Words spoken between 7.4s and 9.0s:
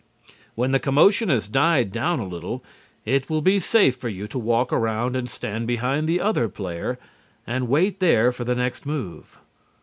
and wait there for the next